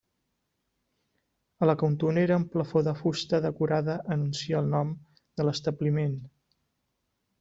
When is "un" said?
2.43-2.47